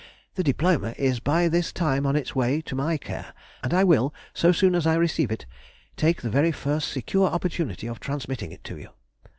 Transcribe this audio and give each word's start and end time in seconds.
The 0.33 0.41
diploma 0.43 0.95
is 0.97 1.19
by 1.19 1.47
this 1.47 1.71
time 1.71 2.07
on 2.07 2.15
its 2.15 2.35
way 2.35 2.59
to 2.61 2.73
my 2.73 2.97
care, 2.97 3.35
and 3.63 3.71
I 3.71 3.83
will, 3.83 4.15
so 4.33 4.51
soon 4.51 4.73
as 4.73 4.87
I 4.87 4.95
receive 4.95 5.31
it, 5.31 5.45
take 5.95 6.23
the 6.23 6.27
very 6.31 6.51
first 6.51 6.87
secure 6.87 7.27
opportunity 7.27 7.85
of 7.85 7.99
transmitting 7.99 8.51
it 8.51 8.63
to 8.63 8.79
you. 8.79 8.89